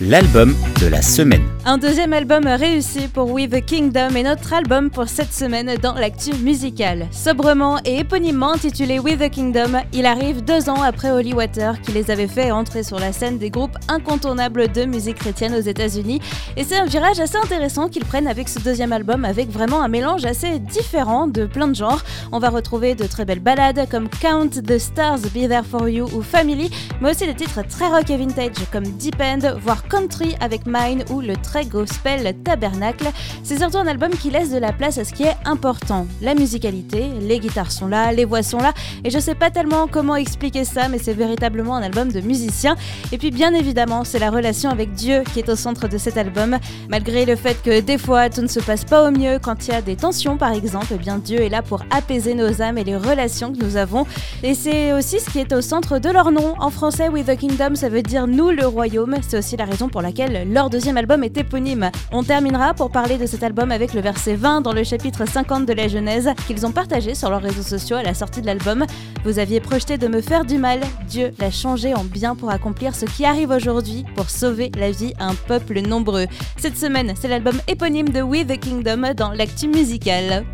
[0.00, 1.42] l'album de la semaine.
[1.64, 5.94] Un deuxième album réussi pour We the Kingdom et notre album pour cette semaine dans
[5.94, 7.06] l'actu musicale.
[7.12, 11.92] Sobrement et éponymement intitulé We the Kingdom, il arrive deux ans après Holy Water qui
[11.92, 16.20] les avait fait entrer sur la scène des groupes incontournables de musique chrétienne aux États-Unis.
[16.56, 19.88] Et c'est un virage assez intéressant qu'ils prennent avec ce deuxième album avec vraiment un
[19.88, 22.02] mélange assez différent de plein de genres.
[22.32, 26.08] On va retrouver de très belles ballades comme Count the Stars, Be There For You
[26.12, 26.70] ou Family,
[27.00, 31.04] mais aussi des titres très rock et vintage comme Deep End, voire country avec Mine
[31.10, 33.10] ou le très gospel Tabernacle.
[33.42, 36.06] C'est surtout un album qui laisse de la place à ce qui est important.
[36.20, 38.72] La musicalité, les guitares sont là, les voix sont là,
[39.04, 42.76] et je sais pas tellement comment expliquer ça, mais c'est véritablement un album de musiciens.
[43.12, 46.16] Et puis bien évidemment, c'est la relation avec Dieu qui est au centre de cet
[46.16, 46.58] album.
[46.88, 49.72] Malgré le fait que des fois tout ne se passe pas au mieux quand il
[49.72, 52.78] y a des tensions par exemple, eh bien Dieu est là pour apaiser nos âmes
[52.78, 54.06] et les relations que nous avons.
[54.42, 56.54] Et c'est aussi ce qui est au centre de leur nom.
[56.58, 59.16] En français, With the Kingdom, ça veut dire nous le royaume.
[59.26, 61.90] C'est aussi la raison pour laquelle leur deuxième album est éponyme.
[62.12, 65.64] On terminera pour parler de cet album avec le verset 20 dans le chapitre 50
[65.64, 68.84] de la Genèse qu'ils ont partagé sur leurs réseaux sociaux à la sortie de l'album.
[69.24, 72.94] Vous aviez projeté de me faire du mal, Dieu l'a changé en bien pour accomplir
[72.94, 76.26] ce qui arrive aujourd'hui, pour sauver la vie à un peuple nombreux.
[76.58, 80.44] Cette semaine, c'est l'album éponyme de We the Kingdom dans l'actu musicale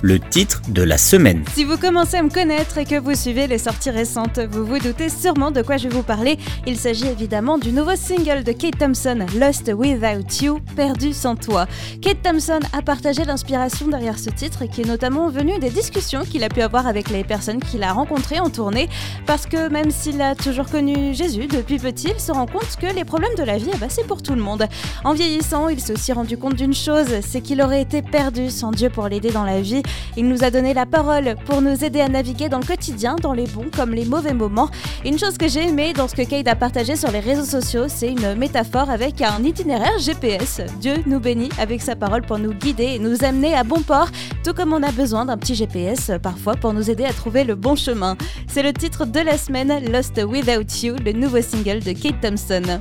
[0.00, 1.44] le titre de la semaine.
[1.54, 4.78] Si vous commencez à me connaître et que vous suivez les sorties récentes, vous vous
[4.78, 6.38] doutez sûrement de quoi je vais vous parler.
[6.66, 11.66] Il s'agit évidemment du nouveau single de Kate Thompson, Lost Without You, Perdu sans toi.
[12.00, 16.44] Kate Thompson a partagé l'inspiration derrière ce titre qui est notamment venu des discussions qu'il
[16.44, 18.88] a pu avoir avec les personnes qu'il a rencontrées en tournée
[19.26, 22.86] parce que même s'il a toujours connu Jésus depuis petit, il se rend compte que
[22.86, 24.66] les problèmes de la vie, eh ben, c'est pour tout le monde.
[25.04, 28.70] En vieillissant, il s'est aussi rendu compte d'une chose, c'est qu'il aurait été perdu sans
[28.70, 29.81] Dieu pour l'aider dans la vie
[30.16, 33.32] il nous a donné la parole pour nous aider à naviguer dans le quotidien, dans
[33.32, 34.68] les bons comme les mauvais moments.
[35.04, 37.84] Une chose que j'ai aimé dans ce que Kate a partagé sur les réseaux sociaux,
[37.88, 40.60] c'est une métaphore avec un itinéraire GPS.
[40.80, 44.08] Dieu nous bénit avec sa parole pour nous guider et nous amener à bon port,
[44.44, 47.54] tout comme on a besoin d'un petit GPS parfois pour nous aider à trouver le
[47.54, 48.16] bon chemin.
[48.48, 52.80] C'est le titre de la semaine, Lost Without You, le nouveau single de Kate Thompson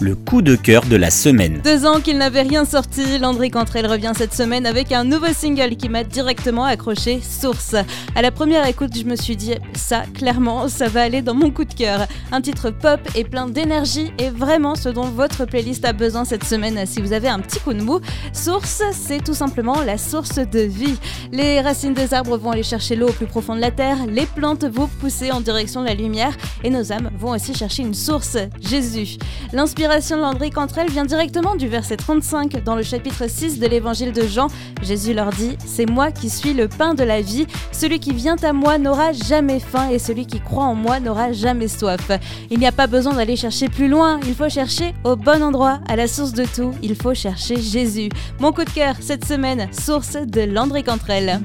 [0.00, 1.60] le coup de cœur de la semaine.
[1.64, 5.76] Deux ans qu'il n'avait rien sorti, Landry Cantrell revient cette semaine avec un nouveau single
[5.76, 7.74] qui m'a directement accroché, Source.
[8.14, 11.50] À la première écoute, je me suis dit, ça, clairement, ça va aller dans mon
[11.50, 12.06] coup de cœur.
[12.30, 16.44] Un titre pop et plein d'énergie est vraiment ce dont votre playlist a besoin cette
[16.44, 18.00] semaine si vous avez un petit coup de mou.
[18.32, 20.98] Source, c'est tout simplement la source de vie.
[21.32, 24.26] Les racines des arbres vont aller chercher l'eau au plus profond de la terre, les
[24.26, 27.94] plantes vont pousser en direction de la lumière et nos âmes vont aussi chercher une
[27.94, 29.16] source, Jésus.
[29.52, 33.66] L'inspiration L'inspiration de Landry Cantrell vient directement du verset 35 dans le chapitre 6 de
[33.66, 34.48] l'évangile de Jean.
[34.82, 37.46] Jésus leur dit C'est moi qui suis le pain de la vie.
[37.72, 41.32] Celui qui vient à moi n'aura jamais faim et celui qui croit en moi n'aura
[41.32, 42.10] jamais soif.
[42.50, 44.20] Il n'y a pas besoin d'aller chercher plus loin.
[44.26, 46.72] Il faut chercher au bon endroit, à la source de tout.
[46.82, 48.10] Il faut chercher Jésus.
[48.40, 51.40] Mon coup de cœur cette semaine, source de Landry Cantrell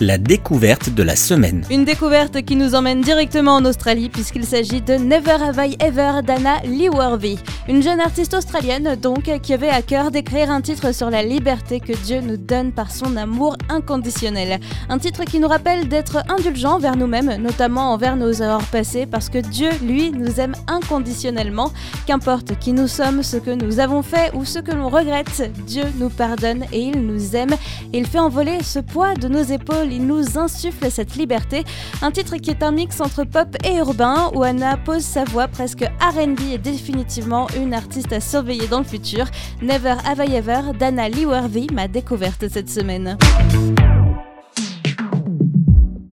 [0.00, 1.64] la découverte de la semaine.
[1.70, 6.22] Une découverte qui nous emmène directement en Australie puisqu'il s'agit de Never Have I Ever
[6.24, 7.38] d'Anna Leeworthy.
[7.68, 11.80] Une jeune artiste australienne donc qui avait à cœur d'écrire un titre sur la liberté
[11.80, 14.60] que Dieu nous donne par son amour inconditionnel.
[14.88, 19.28] Un titre qui nous rappelle d'être indulgents vers nous-mêmes, notamment envers nos erreurs passées parce
[19.28, 21.72] que Dieu, lui, nous aime inconditionnellement.
[22.06, 25.84] Qu'importe qui nous sommes, ce que nous avons fait ou ce que l'on regrette, Dieu
[25.98, 27.56] nous pardonne et il nous aime
[27.92, 31.64] il fait envoler ce poids de nos épaules il nous insuffle cette liberté.
[32.02, 35.48] Un titre qui est un mix entre pop et urbain, où Anna pose sa voix
[35.48, 39.26] presque RB et définitivement une artiste à surveiller dans le futur.
[39.62, 43.16] Never Have I Ever d'Anna Lee Worthy, ma découverte cette semaine.